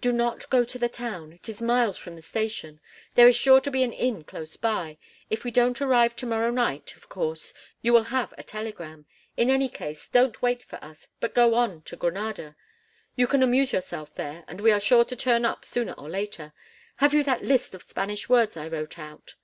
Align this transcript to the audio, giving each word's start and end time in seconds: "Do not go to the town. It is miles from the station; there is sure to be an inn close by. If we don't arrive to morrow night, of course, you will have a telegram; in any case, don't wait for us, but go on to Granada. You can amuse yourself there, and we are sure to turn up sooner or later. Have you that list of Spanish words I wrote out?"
"Do 0.00 0.12
not 0.12 0.48
go 0.50 0.62
to 0.62 0.78
the 0.78 0.88
town. 0.88 1.32
It 1.32 1.48
is 1.48 1.60
miles 1.60 1.98
from 1.98 2.14
the 2.14 2.22
station; 2.22 2.80
there 3.16 3.26
is 3.26 3.34
sure 3.34 3.60
to 3.60 3.72
be 3.72 3.82
an 3.82 3.92
inn 3.92 4.22
close 4.22 4.56
by. 4.56 4.98
If 5.30 5.42
we 5.42 5.50
don't 5.50 5.82
arrive 5.82 6.14
to 6.14 6.26
morrow 6.26 6.52
night, 6.52 6.94
of 6.96 7.08
course, 7.08 7.52
you 7.82 7.92
will 7.92 8.04
have 8.04 8.32
a 8.38 8.44
telegram; 8.44 9.04
in 9.36 9.50
any 9.50 9.68
case, 9.68 10.06
don't 10.06 10.40
wait 10.40 10.62
for 10.62 10.76
us, 10.76 11.08
but 11.18 11.34
go 11.34 11.54
on 11.54 11.82
to 11.86 11.96
Granada. 11.96 12.54
You 13.16 13.26
can 13.26 13.42
amuse 13.42 13.72
yourself 13.72 14.14
there, 14.14 14.44
and 14.46 14.60
we 14.60 14.70
are 14.70 14.78
sure 14.78 15.04
to 15.06 15.16
turn 15.16 15.44
up 15.44 15.64
sooner 15.64 15.94
or 15.94 16.08
later. 16.08 16.52
Have 16.98 17.12
you 17.12 17.24
that 17.24 17.42
list 17.42 17.74
of 17.74 17.82
Spanish 17.82 18.28
words 18.28 18.56
I 18.56 18.68
wrote 18.68 18.96
out?" 18.96 19.34